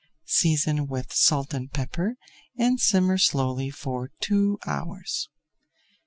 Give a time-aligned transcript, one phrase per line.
[0.25, 2.15] Season with salt and pepper
[2.57, 5.29] and simmer slowly for two hours.